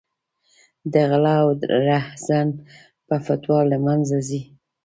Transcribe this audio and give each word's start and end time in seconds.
د 0.91 0.93
غله 1.09 1.33
او 1.41 1.49
رحزن 1.89 2.47
په 3.07 3.15
فتوا 3.25 3.59
له 3.71 3.77
منځه 3.85 4.17
ځي. 4.27 4.41